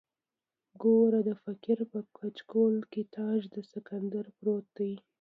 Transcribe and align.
ګوره 0.81 1.19
د 1.27 1.29
فقیر 1.43 1.79
په 1.91 1.99
کچکول 2.17 2.75
کې 2.91 3.01
تاج 3.15 3.41
د 3.55 3.57
سکندر 3.71 4.25
پروت 4.37 4.65
دی. 4.77 4.93